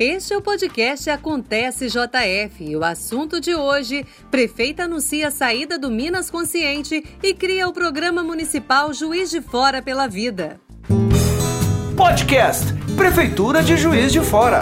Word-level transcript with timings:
Este 0.00 0.32
é 0.32 0.36
o 0.38 0.40
podcast 0.40 1.10
Acontece 1.10 1.88
JF 1.88 2.64
e 2.64 2.74
o 2.74 2.82
assunto 2.82 3.38
de 3.38 3.54
hoje: 3.54 4.06
prefeita 4.30 4.84
anuncia 4.84 5.28
a 5.28 5.30
saída 5.30 5.78
do 5.78 5.90
Minas 5.90 6.30
Consciente 6.30 7.04
e 7.22 7.34
cria 7.34 7.68
o 7.68 7.72
programa 7.74 8.22
municipal 8.22 8.94
Juiz 8.94 9.28
de 9.28 9.42
Fora 9.42 9.82
pela 9.82 10.06
Vida. 10.06 10.58
Podcast 11.94 12.64
Prefeitura 12.96 13.62
de 13.62 13.76
Juiz 13.76 14.10
de 14.10 14.20
Fora. 14.20 14.60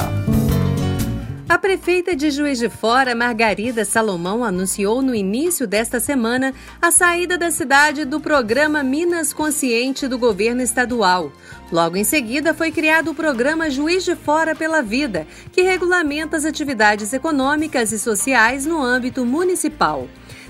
A 1.49 1.57
prefeita 1.57 2.15
de 2.15 2.30
Juiz 2.30 2.59
de 2.59 2.69
Fora, 2.69 3.14
Margarida 3.14 3.83
Salomão, 3.83 4.45
anunciou 4.45 5.01
no 5.01 5.14
início 5.14 5.67
desta 5.67 5.99
semana 5.99 6.53
a 6.81 6.91
saída 6.91 7.39
da 7.39 7.51
cidade 7.51 8.05
do 8.05 8.21
programa 8.21 8.82
Minas 8.82 9.32
Consciente 9.32 10.07
do 10.07 10.19
governo 10.19 10.61
estadual. 10.61 11.32
Logo 11.73 11.96
em 11.96 12.05
seguida, 12.05 12.53
foi 12.53 12.71
criado 12.71 13.13
o 13.13 13.14
programa 13.14 13.71
Juiz 13.71 14.05
de 14.05 14.14
Fora 14.14 14.55
pela 14.55 14.82
Vida, 14.82 15.27
que 15.50 15.63
regulamenta 15.63 16.36
as 16.36 16.45
atividades 16.45 17.14
econômicas 17.14 17.93
e 17.93 17.99
sociais 17.99 18.67
no 18.67 18.83
âmbito 18.83 19.25
municipal. 19.25 20.07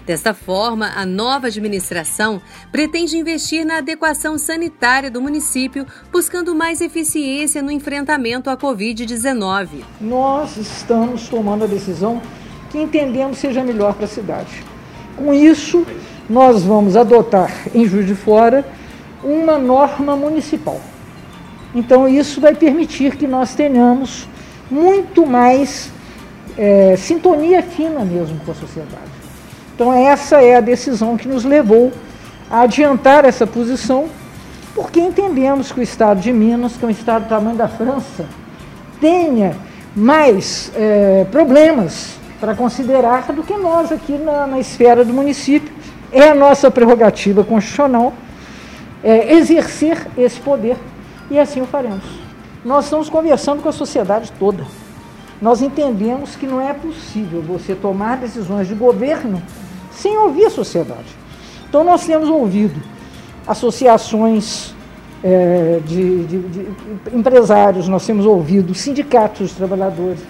Desta 0.09 0.33
forma, 0.33 0.91
a 0.97 1.05
nova 1.05 1.49
administração 1.49 2.41
pretende 2.73 3.19
investir 3.19 3.63
na 3.63 3.77
adequação 3.77 4.39
sanitária 4.39 5.11
do 5.11 5.21
município, 5.21 5.87
buscando 6.11 6.55
mais 6.55 6.81
eficiência 6.81 7.61
no 7.61 7.71
enfrentamento 7.71 8.49
à 8.49 8.57
Covid-19. 8.57 9.85
Nós 10.01 10.57
estamos 10.57 11.29
tomando 11.29 11.65
a 11.65 11.67
decisão 11.67 12.23
que 12.71 12.79
entendemos 12.79 13.37
seja 13.37 13.63
melhor 13.63 13.93
para 13.93 14.07
a 14.07 14.09
cidade. 14.09 14.65
Com 15.15 15.35
isso, 15.35 15.87
nós 16.27 16.63
vamos 16.63 16.97
adotar 16.97 17.53
em 17.75 17.87
Juiz 17.87 18.07
de 18.07 18.15
Fora 18.15 18.67
uma 19.23 19.59
norma 19.59 20.17
municipal. 20.17 20.81
Então, 21.75 22.09
isso 22.09 22.41
vai 22.41 22.55
permitir 22.55 23.15
que 23.15 23.27
nós 23.27 23.55
tenhamos 23.55 24.27
muito 24.71 25.27
mais 25.27 25.91
é, 26.57 26.97
sintonia 26.97 27.63
fina 27.63 28.07
mesmo 28.07 28.41
com 28.41 28.53
a 28.53 28.55
sociedade. 28.55 29.28
Então, 29.79 29.93
essa 29.93 30.43
é 30.43 30.57
a 30.57 30.61
decisão 30.61 31.17
que 31.17 31.29
nos 31.29 31.45
levou 31.45 31.93
a 32.51 32.63
adiantar 32.63 33.25
essa 33.25 33.47
posição, 33.47 34.09
porque 34.75 34.99
entendemos 34.99 35.71
que 35.71 35.79
o 35.79 35.83
Estado 35.85 36.21
de 36.21 36.33
Minas, 36.33 36.77
que 36.77 36.85
é 36.85 36.89
um 36.89 36.91
Estado 36.91 37.27
do 37.27 37.29
tamanho 37.29 37.57
da 37.57 37.69
França, 37.69 38.27
tenha 39.01 39.55
mais 39.95 40.73
é, 40.75 41.25
problemas 41.31 42.17
para 42.41 42.57
considerar 42.57 43.33
do 43.33 43.45
que 43.45 43.57
nós 43.57 43.93
aqui 43.93 44.19
na, 44.19 44.49
na, 44.49 44.59
esfera 44.59 45.05
do 45.05 45.13
município. 45.13 45.73
É 46.11 46.31
a 46.31 46.35
nossa 46.35 46.73
prerrogativa 46.73 47.45
constitucional 47.45 48.13
é, 49.01 49.33
exercer 49.35 50.09
esse 50.19 50.41
poder 50.41 50.77
e 51.31 51.39
assim 51.39 51.63
o 51.63 51.67
faremos. 51.67 52.03
Nós 52.65 52.87
estamos 52.87 53.09
conversando 53.09 53.63
com 53.63 53.69
a 53.69 53.73
sociedade 53.73 54.33
toda. 54.41 54.65
Nós 55.41 55.63
entendemos 55.63 56.35
que 56.35 56.49
não 56.49 56.61
é 56.61 56.73
possível 56.73 57.41
você 57.41 57.77
tomar 57.77 58.17
decisões 58.17 58.67
de 58.67 58.75
governo 58.75 59.41
sem 59.99 60.17
ouvir 60.17 60.47
a 60.47 60.51
sociedade. 60.51 61.09
Então, 61.69 61.83
nós 61.85 62.07
temos 62.07 62.29
ouvido 62.29 62.81
associações 63.47 64.75
é, 65.23 65.81
de, 65.85 66.25
de, 66.25 66.39
de, 66.39 66.67
empresários, 67.13 67.89
nós 67.89 68.07
temos 68.07 68.25
ouvido 68.25 68.75
sindicatos 68.75 69.51
de 69.51 69.57
trabalhadores, 69.57 70.21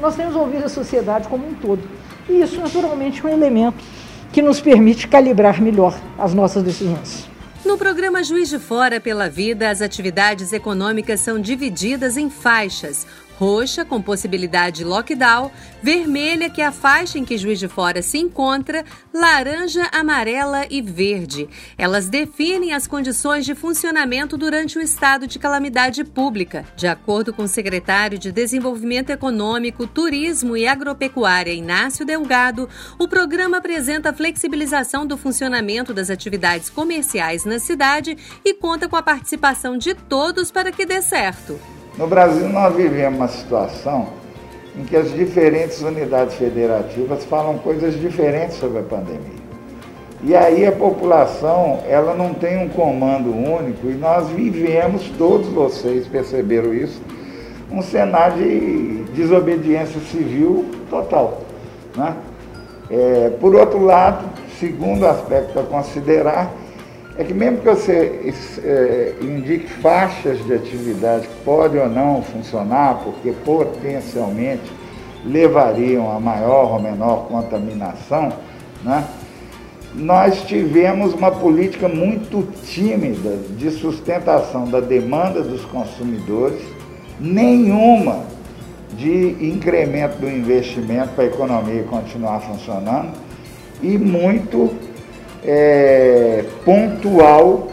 nós 0.00 0.14
temos 0.14 0.36
ouvido 0.36 0.64
a 0.64 0.68
sociedade 0.68 1.26
como 1.28 1.48
um 1.48 1.54
todo. 1.54 1.80
E 2.28 2.40
isso, 2.40 2.60
naturalmente, 2.60 3.22
é 3.24 3.28
um 3.28 3.32
elemento 3.32 3.82
que 4.30 4.42
nos 4.42 4.60
permite 4.60 5.08
calibrar 5.08 5.60
melhor 5.62 5.98
as 6.18 6.34
nossas 6.34 6.62
decisões. 6.62 7.28
No 7.64 7.78
programa 7.78 8.22
Juiz 8.22 8.50
de 8.50 8.58
Fora 8.58 9.00
pela 9.00 9.30
Vida, 9.30 9.70
as 9.70 9.80
atividades 9.80 10.52
econômicas 10.52 11.20
são 11.20 11.40
divididas 11.40 12.18
em 12.18 12.28
faixas 12.28 13.06
roxa, 13.44 13.84
com 13.84 14.00
possibilidade 14.00 14.78
de 14.78 14.84
lockdown, 14.84 15.50
vermelha, 15.82 16.48
que 16.48 16.62
é 16.62 16.66
a 16.66 16.72
faixa 16.72 17.18
em 17.18 17.26
que 17.26 17.36
Juiz 17.36 17.58
de 17.58 17.68
Fora 17.68 18.00
se 18.00 18.16
encontra, 18.16 18.82
laranja, 19.12 19.86
amarela 19.92 20.66
e 20.70 20.80
verde. 20.80 21.46
Elas 21.76 22.08
definem 22.08 22.72
as 22.72 22.86
condições 22.86 23.44
de 23.44 23.54
funcionamento 23.54 24.38
durante 24.38 24.78
o 24.78 24.80
estado 24.80 25.26
de 25.26 25.38
calamidade 25.38 26.02
pública. 26.04 26.64
De 26.74 26.86
acordo 26.86 27.34
com 27.34 27.42
o 27.42 27.48
secretário 27.48 28.18
de 28.18 28.32
Desenvolvimento 28.32 29.10
Econômico, 29.10 29.86
Turismo 29.86 30.56
e 30.56 30.66
Agropecuária, 30.66 31.52
Inácio 31.52 32.06
Delgado, 32.06 32.66
o 32.98 33.06
programa 33.06 33.58
apresenta 33.58 34.12
flexibilização 34.12 35.06
do 35.06 35.18
funcionamento 35.18 35.92
das 35.92 36.08
atividades 36.08 36.70
comerciais 36.70 37.44
na 37.44 37.58
cidade 37.58 38.16
e 38.42 38.54
conta 38.54 38.88
com 38.88 38.96
a 38.96 39.02
participação 39.02 39.76
de 39.76 39.92
todos 39.94 40.50
para 40.50 40.72
que 40.72 40.86
dê 40.86 41.02
certo. 41.02 41.73
No 41.96 42.08
Brasil, 42.08 42.48
nós 42.48 42.74
vivemos 42.74 43.16
uma 43.16 43.28
situação 43.28 44.08
em 44.76 44.82
que 44.82 44.96
as 44.96 45.12
diferentes 45.12 45.80
unidades 45.80 46.34
federativas 46.34 47.24
falam 47.24 47.56
coisas 47.58 47.94
diferentes 47.94 48.56
sobre 48.56 48.80
a 48.80 48.82
pandemia. 48.82 49.44
E 50.20 50.34
aí 50.34 50.66
a 50.66 50.72
população, 50.72 51.80
ela 51.86 52.14
não 52.14 52.34
tem 52.34 52.58
um 52.58 52.68
comando 52.68 53.30
único 53.30 53.86
e 53.86 53.94
nós 53.94 54.28
vivemos, 54.30 55.08
todos 55.16 55.46
vocês 55.48 56.08
perceberam 56.08 56.74
isso, 56.74 57.00
um 57.70 57.80
cenário 57.80 58.38
de 58.38 59.04
desobediência 59.12 60.00
civil 60.00 60.64
total. 60.90 61.42
Né? 61.96 62.16
É, 62.90 63.32
por 63.40 63.54
outro 63.54 63.84
lado, 63.84 64.24
segundo 64.58 65.06
aspecto 65.06 65.60
a 65.60 65.62
considerar, 65.62 66.50
é 67.16 67.22
que 67.22 67.32
mesmo 67.32 67.58
que 67.58 67.66
você 67.66 68.34
é, 68.64 69.14
indique 69.20 69.68
faixas 69.68 70.44
de 70.44 70.52
atividade 70.52 71.28
que 71.28 71.44
podem 71.44 71.80
ou 71.80 71.88
não 71.88 72.22
funcionar, 72.22 73.02
porque 73.04 73.32
potencialmente 73.44 74.72
levariam 75.24 76.10
a 76.10 76.18
maior 76.18 76.72
ou 76.72 76.80
menor 76.80 77.28
contaminação, 77.28 78.32
né? 78.82 79.04
nós 79.94 80.42
tivemos 80.42 81.14
uma 81.14 81.30
política 81.30 81.88
muito 81.88 82.48
tímida 82.64 83.36
de 83.56 83.70
sustentação 83.70 84.64
da 84.68 84.80
demanda 84.80 85.40
dos 85.40 85.64
consumidores, 85.66 86.60
nenhuma 87.20 88.24
de 88.96 89.36
incremento 89.40 90.18
do 90.18 90.28
investimento 90.28 91.10
para 91.14 91.24
a 91.24 91.26
economia 91.28 91.84
continuar 91.84 92.40
funcionando 92.40 93.12
e 93.80 93.96
muito 93.96 94.74
é, 95.44 96.44
pontual 96.64 97.68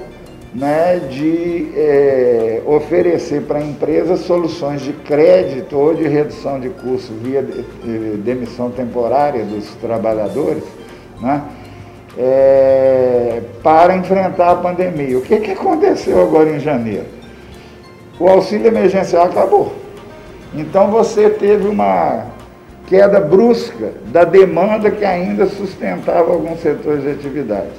né, 0.54 1.00
de 1.10 1.72
é, 1.76 2.62
oferecer 2.66 3.44
para 3.44 3.60
a 3.60 3.64
empresa 3.64 4.18
soluções 4.18 4.82
de 4.82 4.92
crédito 4.92 5.78
ou 5.78 5.94
de 5.94 6.08
redução 6.08 6.60
de 6.60 6.70
custo 6.70 7.14
via 7.14 7.42
demissão 8.18 8.70
temporária 8.70 9.46
dos 9.46 9.74
trabalhadores, 9.76 10.64
né, 11.22 11.42
é, 12.18 13.42
para 13.64 13.96
enfrentar 13.96 14.52
a 14.52 14.56
pandemia. 14.56 15.18
O 15.18 15.22
que, 15.22 15.38
que 15.40 15.52
aconteceu 15.52 16.22
agora 16.22 16.50
em 16.50 16.60
janeiro? 16.60 17.06
O 18.20 18.28
auxílio 18.28 18.68
emergencial 18.68 19.26
acabou. 19.26 19.74
Então 20.54 20.92
você 20.92 21.30
teve 21.30 21.68
uma 21.68 22.26
queda 22.92 23.22
brusca 23.22 23.94
da 24.08 24.26
demanda 24.26 24.92
que 24.92 25.06
ainda 25.06 25.46
sustentava 25.46 26.34
alguns 26.34 26.60
setores 26.60 27.04
de 27.04 27.12
atividade. 27.12 27.70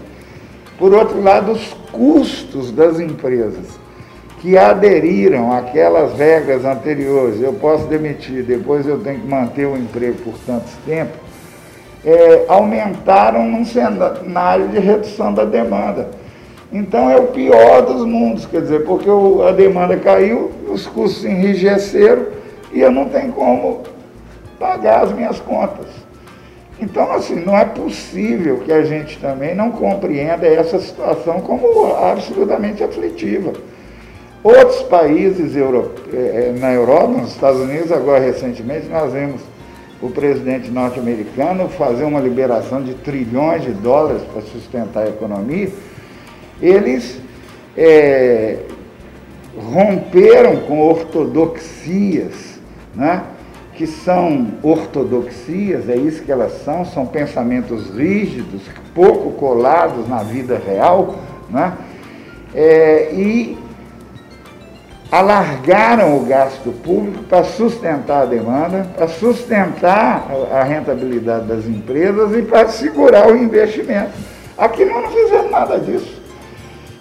Por 0.78 0.94
outro 0.94 1.22
lado, 1.22 1.52
os 1.52 1.76
custos 1.92 2.72
das 2.72 2.98
empresas 2.98 3.78
que 4.40 4.56
aderiram 4.56 5.52
àquelas 5.52 6.16
regras 6.16 6.64
anteriores, 6.64 7.42
eu 7.42 7.52
posso 7.52 7.86
demitir, 7.88 8.42
depois 8.42 8.88
eu 8.88 9.00
tenho 9.00 9.20
que 9.20 9.28
manter 9.28 9.66
o 9.66 9.76
emprego 9.76 10.16
por 10.24 10.32
tanto 10.46 10.64
tempo, 10.86 11.12
é, 12.02 12.46
aumentaram 12.48 13.44
num 13.44 13.66
cenário 13.66 14.68
de 14.68 14.78
redução 14.78 15.34
da 15.34 15.44
demanda. 15.44 16.08
Então 16.72 17.10
é 17.10 17.16
o 17.18 17.26
pior 17.26 17.82
dos 17.82 18.06
mundos, 18.06 18.46
quer 18.46 18.62
dizer, 18.62 18.86
porque 18.86 19.10
o, 19.10 19.46
a 19.46 19.52
demanda 19.52 19.94
caiu, 19.98 20.50
os 20.70 20.86
custos 20.86 21.22
enrijeceram 21.22 22.28
e 22.72 22.80
eu 22.80 22.90
não 22.90 23.10
tenho 23.10 23.30
como 23.32 23.91
pagar 24.62 25.02
as 25.02 25.12
minhas 25.12 25.40
contas. 25.40 25.88
Então, 26.80 27.10
assim, 27.12 27.34
não 27.34 27.58
é 27.58 27.64
possível 27.64 28.58
que 28.58 28.72
a 28.72 28.84
gente 28.84 29.18
também 29.18 29.56
não 29.56 29.72
compreenda 29.72 30.46
essa 30.46 30.78
situação 30.78 31.40
como 31.40 31.94
absolutamente 31.96 32.82
aflitiva. 32.82 33.52
Outros 34.42 34.82
países 34.82 35.54
eh, 35.56 36.54
na 36.58 36.72
Europa, 36.72 37.08
nos 37.08 37.32
Estados 37.32 37.60
Unidos, 37.60 37.90
agora 37.90 38.20
recentemente, 38.20 38.86
nós 38.88 39.12
vimos 39.12 39.40
o 40.00 40.10
presidente 40.10 40.70
norte-americano 40.70 41.68
fazer 41.68 42.04
uma 42.04 42.20
liberação 42.20 42.82
de 42.82 42.94
trilhões 42.94 43.62
de 43.62 43.72
dólares 43.72 44.22
para 44.32 44.42
sustentar 44.42 45.04
a 45.04 45.08
economia. 45.08 45.70
Eles 46.60 47.20
é, 47.76 48.58
romperam 49.56 50.56
com 50.56 50.80
ortodoxias, 50.80 52.60
né? 52.94 53.22
Que 53.74 53.86
são 53.86 54.48
ortodoxias, 54.62 55.88
é 55.88 55.96
isso 55.96 56.22
que 56.22 56.30
elas 56.30 56.62
são, 56.64 56.84
são 56.84 57.06
pensamentos 57.06 57.90
rígidos, 57.94 58.62
pouco 58.94 59.32
colados 59.32 60.08
na 60.08 60.22
vida 60.22 60.60
real, 60.64 61.16
né? 61.48 61.72
É, 62.54 63.10
e 63.14 63.58
alargaram 65.10 66.16
o 66.16 66.24
gasto 66.24 66.70
público 66.82 67.24
para 67.24 67.44
sustentar 67.44 68.22
a 68.22 68.26
demanda, 68.26 68.86
para 68.96 69.08
sustentar 69.08 70.26
a 70.50 70.62
rentabilidade 70.62 71.46
das 71.46 71.66
empresas 71.66 72.34
e 72.34 72.42
para 72.42 72.68
segurar 72.68 73.28
o 73.28 73.36
investimento. 73.36 74.12
Aqui 74.56 74.84
nós 74.84 75.02
não 75.02 75.10
fizemos 75.10 75.50
nada 75.50 75.78
disso. 75.78 76.22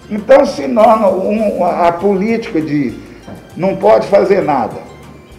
Então, 0.09 0.45
se 0.45 0.67
nós, 0.67 1.01
um, 1.23 1.63
a 1.63 1.91
política 1.93 2.59
de 2.59 2.93
não 3.55 3.77
pode 3.77 4.07
fazer 4.07 4.41
nada, 4.41 4.90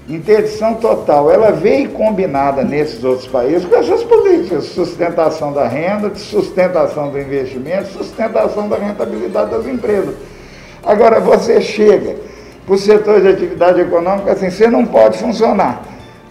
interdição 0.08 0.74
total, 0.74 1.30
ela 1.30 1.52
veio 1.52 1.90
combinada 1.90 2.64
nesses 2.64 3.02
outros 3.04 3.28
países 3.28 3.64
com 3.64 3.76
essas 3.76 4.02
políticas 4.02 4.64
sustentação 4.64 5.52
da 5.52 5.68
renda, 5.68 6.10
de 6.10 6.18
sustentação 6.18 7.10
do 7.10 7.18
investimento, 7.18 7.88
sustentação 7.88 8.68
da 8.68 8.76
rentabilidade 8.76 9.50
das 9.50 9.66
empresas. 9.66 10.14
Agora, 10.84 11.20
você 11.20 11.60
chega 11.60 12.16
para 12.66 12.74
o 12.74 12.78
setor 12.78 13.20
de 13.20 13.28
atividade 13.28 13.80
econômica 13.80 14.32
assim, 14.32 14.50
você 14.50 14.66
não 14.66 14.84
pode 14.84 15.18
funcionar, 15.18 15.82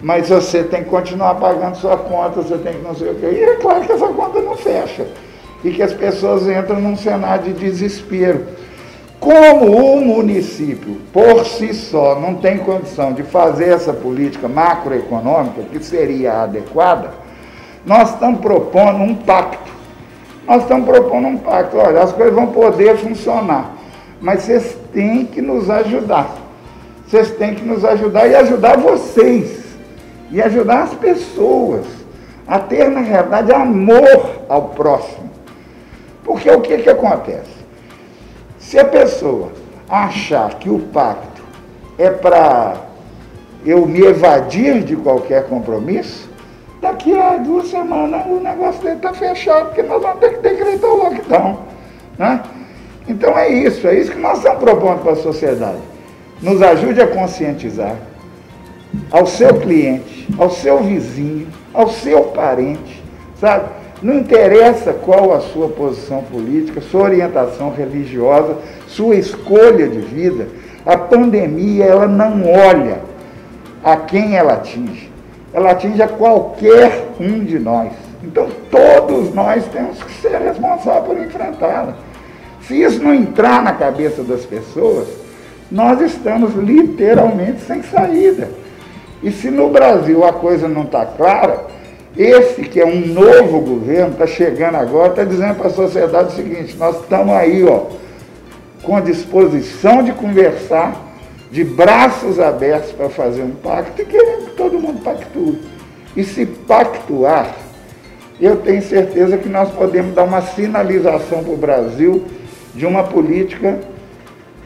mas 0.02 0.28
você 0.28 0.62
tem 0.62 0.84
que 0.84 0.90
continuar 0.90 1.36
pagando 1.36 1.76
sua 1.76 1.96
conta, 1.96 2.42
você 2.42 2.58
tem 2.58 2.74
que 2.74 2.82
não 2.82 2.94
sei 2.94 3.10
o 3.10 3.14
quê. 3.14 3.26
E 3.32 3.42
é 3.42 3.54
claro 3.56 3.82
que 3.82 3.92
essa 3.92 4.08
conta 4.08 4.40
não 4.40 4.56
fecha 4.56 5.06
e 5.64 5.70
que 5.70 5.82
as 5.82 5.92
pessoas 5.92 6.46
entram 6.48 6.80
num 6.80 6.96
cenário 6.96 7.44
de 7.44 7.52
desespero. 7.52 8.44
Como 9.22 9.66
o 9.70 10.04
município, 10.04 10.96
por 11.12 11.46
si 11.46 11.72
só, 11.72 12.18
não 12.18 12.34
tem 12.34 12.58
condição 12.58 13.12
de 13.12 13.22
fazer 13.22 13.68
essa 13.68 13.92
política 13.92 14.48
macroeconômica, 14.48 15.62
que 15.70 15.78
seria 15.78 16.42
adequada, 16.42 17.10
nós 17.86 18.10
estamos 18.10 18.40
propondo 18.40 19.00
um 19.00 19.14
pacto. 19.14 19.70
Nós 20.44 20.62
estamos 20.62 20.86
propondo 20.86 21.28
um 21.28 21.38
pacto. 21.38 21.76
Olha, 21.76 22.02
as 22.02 22.10
coisas 22.10 22.34
vão 22.34 22.48
poder 22.48 22.96
funcionar, 22.96 23.76
mas 24.20 24.42
vocês 24.42 24.76
têm 24.92 25.24
que 25.24 25.40
nos 25.40 25.70
ajudar. 25.70 26.34
Vocês 27.06 27.30
têm 27.30 27.54
que 27.54 27.64
nos 27.64 27.84
ajudar 27.84 28.26
e 28.26 28.34
ajudar 28.34 28.76
vocês. 28.76 29.62
E 30.32 30.42
ajudar 30.42 30.82
as 30.82 30.94
pessoas 30.94 31.86
a 32.44 32.58
ter, 32.58 32.90
na 32.90 33.02
realidade, 33.02 33.52
amor 33.52 34.42
ao 34.48 34.70
próximo. 34.70 35.30
Porque 36.24 36.50
o 36.50 36.60
que, 36.60 36.78
que 36.78 36.90
acontece? 36.90 37.61
Se 38.72 38.78
a 38.78 38.86
pessoa 38.86 39.52
achar 39.86 40.54
que 40.54 40.70
o 40.70 40.78
pacto 40.78 41.42
é 41.98 42.08
para 42.08 42.74
eu 43.66 43.84
me 43.84 44.00
evadir 44.00 44.82
de 44.82 44.96
qualquer 44.96 45.46
compromisso, 45.46 46.30
daqui 46.80 47.14
a 47.14 47.36
duas 47.36 47.68
semanas 47.68 48.24
o 48.24 48.40
negócio 48.40 48.82
dele 48.82 48.96
está 48.96 49.12
fechado, 49.12 49.66
porque 49.66 49.82
nós 49.82 50.00
vamos 50.00 50.20
ter 50.20 50.36
que 50.36 50.40
decretar 50.40 50.88
o 50.88 50.96
lockdown. 50.96 51.58
Né? 52.16 52.42
Então 53.06 53.38
é 53.38 53.50
isso, 53.50 53.86
é 53.86 53.94
isso 53.94 54.10
que 54.10 54.18
nós 54.18 54.38
estamos 54.38 54.60
propondo 54.60 55.02
para 55.02 55.12
a 55.12 55.16
sociedade. 55.16 55.82
Nos 56.40 56.62
ajude 56.62 57.02
a 57.02 57.06
conscientizar 57.08 57.96
ao 59.10 59.26
seu 59.26 59.60
cliente, 59.60 60.26
ao 60.38 60.48
seu 60.48 60.82
vizinho, 60.82 61.46
ao 61.74 61.90
seu 61.90 62.22
parente, 62.22 63.04
sabe? 63.38 63.81
Não 64.02 64.18
interessa 64.18 64.92
qual 64.92 65.32
a 65.32 65.40
sua 65.40 65.68
posição 65.68 66.22
política, 66.24 66.80
sua 66.80 67.02
orientação 67.02 67.70
religiosa, 67.70 68.56
sua 68.88 69.14
escolha 69.14 69.86
de 69.88 70.00
vida, 70.00 70.48
a 70.84 70.96
pandemia 70.96 71.84
ela 71.84 72.08
não 72.08 72.42
olha 72.50 72.98
a 73.84 73.96
quem 73.96 74.36
ela 74.36 74.54
atinge. 74.54 75.10
Ela 75.54 75.70
atinge 75.70 76.02
a 76.02 76.08
qualquer 76.08 77.10
um 77.20 77.44
de 77.44 77.60
nós. 77.60 77.92
Então 78.24 78.48
todos 78.70 79.32
nós 79.32 79.64
temos 79.66 80.02
que 80.02 80.12
ser 80.14 80.36
responsáveis 80.36 81.04
por 81.04 81.18
enfrentá-la. 81.18 81.94
Se 82.62 82.80
isso 82.82 83.02
não 83.02 83.14
entrar 83.14 83.62
na 83.62 83.72
cabeça 83.72 84.24
das 84.24 84.44
pessoas, 84.44 85.06
nós 85.70 86.00
estamos 86.00 86.54
literalmente 86.54 87.60
sem 87.62 87.82
saída. 87.82 88.48
E 89.22 89.30
se 89.30 89.50
no 89.50 89.70
Brasil 89.70 90.24
a 90.24 90.32
coisa 90.32 90.66
não 90.66 90.82
está 90.82 91.06
clara, 91.06 91.66
esse 92.16 92.62
que 92.62 92.80
é 92.80 92.84
um 92.84 93.06
novo 93.06 93.60
governo, 93.60 94.12
está 94.12 94.26
chegando 94.26 94.76
agora, 94.76 95.10
está 95.10 95.24
dizendo 95.24 95.54
para 95.54 95.68
a 95.68 95.70
sociedade 95.70 96.32
o 96.32 96.36
seguinte, 96.36 96.76
nós 96.76 97.00
estamos 97.00 97.34
aí, 97.34 97.64
ó, 97.64 97.86
com 98.82 98.96
a 98.96 99.00
disposição 99.00 100.02
de 100.02 100.12
conversar, 100.12 101.10
de 101.50 101.64
braços 101.64 102.38
abertos 102.40 102.92
para 102.92 103.08
fazer 103.08 103.42
um 103.42 103.52
pacto 103.52 104.00
e 104.00 104.04
querendo 104.04 104.46
que 104.46 104.56
todo 104.56 104.78
mundo 104.78 105.02
pactue. 105.02 105.60
E 106.16 106.24
se 106.24 106.44
pactuar, 106.44 107.54
eu 108.40 108.56
tenho 108.56 108.82
certeza 108.82 109.38
que 109.38 109.48
nós 109.48 109.70
podemos 109.70 110.14
dar 110.14 110.24
uma 110.24 110.42
sinalização 110.42 111.44
para 111.44 111.52
o 111.52 111.56
Brasil 111.56 112.24
de 112.74 112.86
uma 112.86 113.04
política 113.04 113.78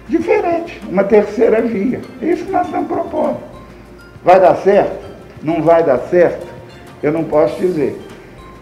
diferente, 0.08 0.80
uma 0.88 1.04
terceira 1.04 1.60
via. 1.60 2.00
É 2.22 2.26
isso 2.26 2.50
nós 2.50 2.66
estamos 2.66 2.88
propondo. 2.88 3.38
Vai 4.24 4.40
dar 4.40 4.56
certo? 4.56 5.04
Não 5.42 5.62
vai 5.62 5.84
dar 5.84 5.98
certo? 5.98 6.45
Eu 7.02 7.12
não 7.12 7.24
posso 7.24 7.58
dizer. 7.60 8.00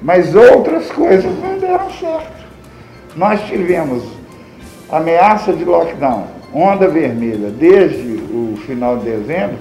Mas 0.02 0.34
outras 0.34 0.90
coisas 0.90 1.32
não 1.40 1.58
deram 1.58 1.90
certo. 1.90 2.44
Nós 3.16 3.40
tivemos 3.42 4.02
ameaça 4.90 5.52
de 5.52 5.64
lockdown, 5.64 6.26
onda 6.52 6.88
vermelha, 6.88 7.50
desde 7.50 8.14
o 8.32 8.56
final 8.66 8.98
de 8.98 9.04
dezembro, 9.04 9.56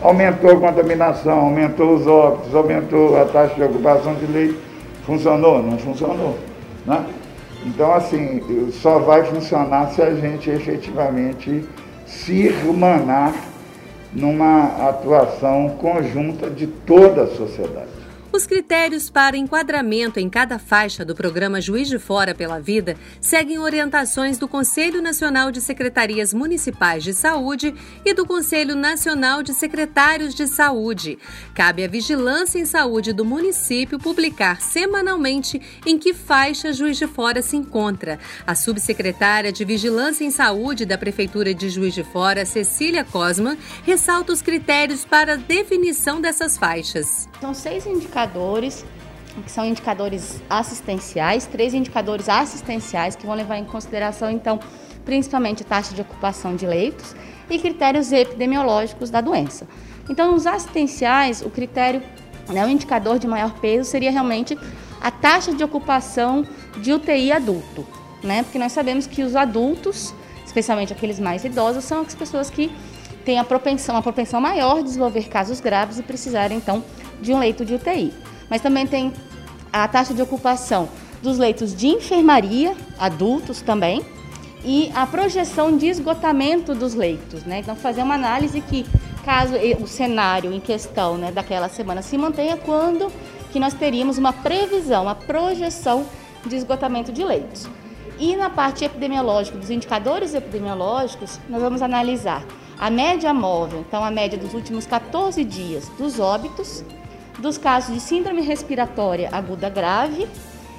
aumentou 0.00 0.52
a 0.52 0.56
contaminação, 0.56 1.38
aumentou 1.40 1.94
os 1.94 2.06
óbitos, 2.06 2.54
aumentou 2.54 3.20
a 3.20 3.24
taxa 3.26 3.54
de 3.54 3.62
ocupação 3.62 4.14
de 4.14 4.26
leite. 4.26 4.58
Funcionou? 5.04 5.62
Não 5.62 5.78
funcionou. 5.78 6.38
Né? 6.86 7.04
Então, 7.66 7.92
assim, 7.92 8.70
só 8.72 8.98
vai 8.98 9.24
funcionar 9.24 9.88
se 9.90 10.02
a 10.02 10.14
gente 10.14 10.50
efetivamente 10.50 11.64
se 12.06 12.32
irmanar 12.32 13.34
numa 14.12 14.88
atuação 14.88 15.70
conjunta 15.80 16.50
de 16.50 16.66
toda 16.66 17.22
a 17.22 17.26
sociedade. 17.28 18.01
Os 18.34 18.46
critérios 18.46 19.10
para 19.10 19.36
enquadramento 19.36 20.18
em 20.18 20.30
cada 20.30 20.58
faixa 20.58 21.04
do 21.04 21.14
programa 21.14 21.60
Juiz 21.60 21.86
de 21.86 21.98
Fora 21.98 22.34
pela 22.34 22.58
Vida 22.58 22.96
seguem 23.20 23.58
orientações 23.58 24.38
do 24.38 24.48
Conselho 24.48 25.02
Nacional 25.02 25.50
de 25.50 25.60
Secretarias 25.60 26.32
Municipais 26.32 27.04
de 27.04 27.12
Saúde 27.12 27.74
e 28.02 28.14
do 28.14 28.24
Conselho 28.24 28.74
Nacional 28.74 29.42
de 29.42 29.52
Secretários 29.52 30.34
de 30.34 30.46
Saúde. 30.46 31.18
Cabe 31.54 31.84
à 31.84 31.88
Vigilância 31.88 32.58
em 32.58 32.64
Saúde 32.64 33.12
do 33.12 33.22
município 33.22 33.98
publicar 33.98 34.62
semanalmente 34.62 35.60
em 35.84 35.98
que 35.98 36.14
faixa 36.14 36.72
Juiz 36.72 36.96
de 36.96 37.06
Fora 37.06 37.42
se 37.42 37.58
encontra. 37.58 38.18
A 38.46 38.54
subsecretária 38.54 39.52
de 39.52 39.62
Vigilância 39.62 40.24
em 40.24 40.30
Saúde 40.30 40.86
da 40.86 40.96
Prefeitura 40.96 41.52
de 41.52 41.68
Juiz 41.68 41.92
de 41.92 42.02
Fora, 42.02 42.46
Cecília 42.46 43.04
Cosman, 43.04 43.58
ressalta 43.84 44.32
os 44.32 44.40
critérios 44.40 45.04
para 45.04 45.34
a 45.34 45.36
definição 45.36 46.18
dessas 46.18 46.56
faixas. 46.56 47.28
São 47.42 47.52
seis 47.52 47.88
indicadores 47.88 48.84
que 49.44 49.50
são 49.50 49.64
indicadores 49.64 50.40
assistenciais, 50.48 51.44
três 51.44 51.74
indicadores 51.74 52.28
assistenciais 52.28 53.16
que 53.16 53.26
vão 53.26 53.34
levar 53.34 53.56
em 53.56 53.64
consideração, 53.64 54.30
então, 54.30 54.60
principalmente 55.04 55.64
taxa 55.64 55.92
de 55.92 56.00
ocupação 56.00 56.54
de 56.54 56.64
leitos 56.64 57.16
e 57.50 57.58
critérios 57.58 58.12
epidemiológicos 58.12 59.10
da 59.10 59.20
doença. 59.20 59.66
Então, 60.08 60.30
nos 60.30 60.46
assistenciais, 60.46 61.42
o 61.42 61.50
critério, 61.50 62.00
né, 62.48 62.64
o 62.64 62.68
indicador 62.68 63.18
de 63.18 63.26
maior 63.26 63.50
peso 63.54 63.90
seria 63.90 64.12
realmente 64.12 64.56
a 65.00 65.10
taxa 65.10 65.52
de 65.52 65.64
ocupação 65.64 66.46
de 66.76 66.92
UTI 66.92 67.32
adulto, 67.32 67.84
né? 68.22 68.44
Porque 68.44 68.56
nós 68.56 68.70
sabemos 68.70 69.04
que 69.04 69.24
os 69.24 69.34
adultos, 69.34 70.14
especialmente 70.46 70.92
aqueles 70.92 71.18
mais 71.18 71.44
idosos, 71.44 71.82
são 71.82 72.02
as 72.02 72.14
pessoas 72.14 72.48
que 72.48 72.70
têm 73.24 73.40
a 73.40 73.44
propensão, 73.44 73.96
a 73.96 74.02
propensão 74.02 74.40
maior 74.40 74.76
de 74.76 74.84
desenvolver 74.84 75.28
casos 75.28 75.58
graves 75.58 75.98
e 75.98 76.04
precisarem, 76.04 76.56
então, 76.56 76.84
de 77.22 77.32
um 77.32 77.38
leito 77.38 77.64
de 77.64 77.74
UTI. 77.74 78.12
Mas 78.50 78.60
também 78.60 78.86
tem 78.86 79.12
a 79.72 79.88
taxa 79.88 80.12
de 80.12 80.20
ocupação 80.20 80.88
dos 81.22 81.38
leitos 81.38 81.74
de 81.74 81.86
enfermaria, 81.86 82.76
adultos 82.98 83.62
também, 83.62 84.04
e 84.64 84.92
a 84.94 85.06
projeção 85.06 85.76
de 85.76 85.86
esgotamento 85.86 86.74
dos 86.74 86.94
leitos. 86.94 87.44
Né? 87.44 87.60
Então, 87.60 87.74
fazer 87.74 88.02
uma 88.02 88.14
análise 88.14 88.60
que, 88.60 88.84
caso 89.24 89.54
o 89.80 89.86
cenário 89.86 90.52
em 90.52 90.60
questão 90.60 91.16
né, 91.16 91.32
daquela 91.32 91.68
semana 91.68 92.02
se 92.02 92.18
mantenha, 92.18 92.56
quando 92.56 93.10
que 93.52 93.60
nós 93.60 93.74
teríamos 93.74 94.18
uma 94.18 94.32
previsão, 94.32 95.04
uma 95.04 95.14
projeção 95.14 96.06
de 96.44 96.56
esgotamento 96.56 97.12
de 97.12 97.22
leitos. 97.22 97.68
E 98.18 98.36
na 98.36 98.50
parte 98.50 98.84
epidemiológica, 98.84 99.58
dos 99.58 99.70
indicadores 99.70 100.34
epidemiológicos, 100.34 101.40
nós 101.48 101.60
vamos 101.60 101.82
analisar 101.82 102.44
a 102.78 102.90
média 102.90 103.32
móvel, 103.32 103.84
então 103.86 104.04
a 104.04 104.10
média 104.10 104.38
dos 104.38 104.54
últimos 104.54 104.86
14 104.86 105.44
dias 105.44 105.88
dos 105.98 106.18
óbitos, 106.18 106.84
dos 107.42 107.58
casos 107.58 107.92
de 107.92 108.00
síndrome 108.00 108.40
respiratória 108.40 109.28
aguda 109.32 109.68
grave 109.68 110.28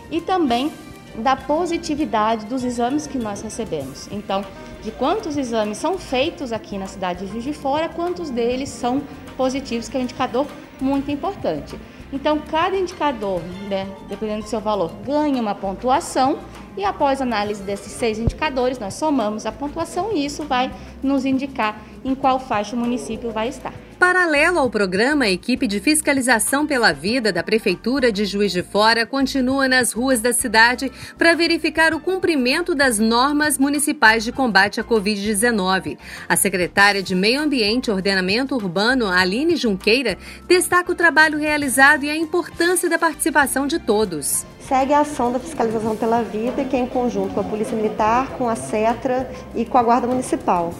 e 0.10 0.22
também 0.22 0.72
da 1.16 1.36
positividade 1.36 2.46
dos 2.46 2.64
exames 2.64 3.06
que 3.06 3.20
nós 3.20 3.42
recebemos. 3.42 4.08
Então, 4.12 4.44
de 4.82 4.90
quantos 4.92 5.38
exames 5.38 5.78
são 5.78 5.98
feitos 5.98 6.52
aqui 6.52 6.78
na 6.78 6.88
cidade 6.88 7.26
de 7.26 7.32
Juiz 7.32 7.44
de 7.44 7.54
Fora, 7.54 7.88
quantos 7.90 8.30
deles 8.30 8.70
são 8.70 9.04
positivos, 9.38 9.88
que 9.88 9.98
é 9.98 10.00
um 10.00 10.04
indicador 10.04 10.48
muito 10.82 11.12
importante. 11.12 11.78
Então, 12.12 12.40
cada 12.40 12.78
indicador, 12.78 13.42
né, 13.70 13.88
dependendo 14.08 14.44
do 14.44 14.48
seu 14.48 14.60
valor, 14.60 14.92
ganha 15.06 15.42
uma 15.42 15.54
pontuação 15.56 16.40
e 16.78 16.84
após 16.84 17.22
análise 17.22 17.62
desses 17.62 17.92
seis 17.92 18.18
indicadores, 18.18 18.80
nós 18.80 18.94
somamos 18.94 19.46
a 19.46 19.52
pontuação 19.52 20.12
e 20.14 20.26
isso 20.26 20.44
vai 20.44 20.72
nos 21.02 21.26
indicar 21.26 21.80
em 22.04 22.16
qual 22.16 22.40
faixa 22.40 22.76
o 22.76 22.80
município 22.80 23.32
vai 23.32 23.50
estar. 23.50 23.74
Paralelo 24.04 24.60
ao 24.60 24.70
programa, 24.70 25.24
a 25.24 25.30
equipe 25.30 25.66
de 25.66 25.80
fiscalização 25.80 26.68
pela 26.68 26.92
vida 26.92 27.32
da 27.32 27.42
Prefeitura 27.42 28.12
de 28.12 28.26
Juiz 28.26 28.52
de 28.52 28.62
Fora 28.62 29.06
continua 29.06 29.66
nas 29.66 29.94
ruas 29.94 30.20
da 30.20 30.34
cidade 30.34 30.92
para 31.18 31.34
verificar 31.34 31.94
o 31.94 32.02
cumprimento 32.02 32.76
das 32.76 33.00
normas 33.00 33.58
municipais 33.58 34.26
de 34.26 34.34
combate 34.34 34.82
à 34.82 34.84
Covid-19. 34.84 35.98
A 36.28 36.36
secretária 36.36 37.02
de 37.02 37.16
Meio 37.16 37.40
Ambiente 37.40 37.88
e 37.88 37.92
Ordenamento 37.92 38.56
Urbano, 38.56 39.08
Aline 39.08 39.56
Junqueira, 39.56 40.18
destaca 40.50 40.92
o 40.92 40.96
trabalho 40.96 41.40
realizado 41.40 42.04
e 42.04 42.10
a 42.10 42.18
importância 42.18 42.90
da 42.90 43.00
participação 43.00 43.66
de 43.68 43.80
todos 43.80 44.46
segue 44.68 44.94
a 44.94 45.02
ação 45.02 45.32
da 45.32 45.40
fiscalização 45.40 45.96
pela 45.96 46.22
vida, 46.22 46.64
que 46.64 46.76
é 46.76 46.80
em 46.80 46.88
conjunto 46.88 47.34
com 47.34 47.42
a 47.42 47.44
Polícia 47.44 47.76
Militar, 47.76 48.32
com 48.38 48.48
a 48.48 48.56
CETRA 48.56 49.30
e 49.54 49.66
com 49.66 49.78
a 49.78 49.84
Guarda 49.84 50.08
Municipal. 50.08 50.74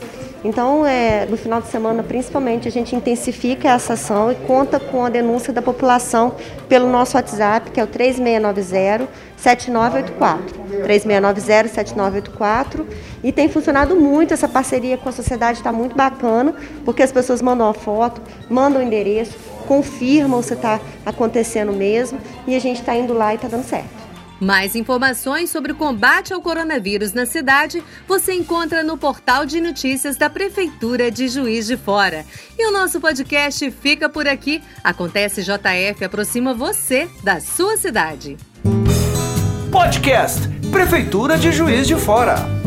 Então, 0.44 0.86
é, 0.86 1.26
no 1.26 1.38
final 1.38 1.62
de 1.62 1.68
semana, 1.68 2.04
principalmente, 2.04 2.68
a 2.68 2.72
gente 2.72 2.94
intensifica 2.96 3.70
essa 3.70 3.94
ação 3.94 4.30
e 4.30 4.36
conta 4.36 4.78
com 4.78 5.06
a 5.06 5.10
denúncia 5.10 5.54
da 5.54 5.62
população 5.62 6.36
pelo 6.68 6.90
nosso 6.90 7.16
WhatsApp, 7.16 7.72
que 7.72 7.80
é 7.80 7.84
o 7.84 7.88
3690 7.88 9.08
7984. 9.38 10.64
3690 10.84 11.70
7984. 11.70 12.88
E 13.24 13.32
tem 13.32 13.48
funcionado 13.48 13.96
muito 13.96 14.34
essa 14.34 14.48
parceria 14.48 14.98
com 14.98 15.08
a 15.08 15.14
sociedade, 15.14 15.60
está 15.60 15.72
muito 15.72 15.96
bacana, 15.96 16.54
porque 16.84 17.04
as 17.04 17.12
pessoas 17.12 17.42
mandam 17.42 17.70
a 17.70 17.74
foto, 17.74 18.22
mandam 18.50 18.82
o 18.82 18.84
endereço, 18.86 19.38
confirmam 19.64 20.42
se 20.42 20.54
está 20.54 20.80
acontecendo 21.06 21.74
mesmo 21.74 22.20
e 22.48 22.56
a 22.56 22.60
gente 22.60 22.80
está 22.80 22.96
indo 22.96 23.14
lá 23.14 23.34
e 23.34 23.36
está 23.36 23.48
dando 23.48 23.64
certo. 23.64 24.04
Mais 24.40 24.76
informações 24.76 25.50
sobre 25.50 25.72
o 25.72 25.76
combate 25.76 26.34
ao 26.34 26.42
coronavírus 26.42 27.14
na 27.14 27.26
cidade 27.26 27.82
você 28.06 28.34
encontra 28.34 28.84
no 28.84 28.98
portal 28.98 29.46
de 29.46 29.62
notícias 29.62 30.18
da 30.18 30.30
Prefeitura 30.30 31.10
de 31.10 31.30
Juiz 31.30 31.66
de 31.66 31.78
Fora. 31.78 32.26
E 32.58 32.68
o 32.68 32.72
nosso 32.72 33.00
podcast 33.00 33.72
fica 33.72 34.10
por 34.10 34.28
aqui. 34.28 34.62
Acontece 34.84 35.44
JF 35.44 36.04
aproxima 36.04 36.54
você 36.54 37.08
da 37.24 37.40
sua 37.40 37.78
cidade. 37.78 38.38
Podcast 39.72 40.42
Prefeitura 40.72 41.38
de 41.38 41.52
Juiz 41.52 41.88
de 41.88 41.96
Fora. 41.96 42.63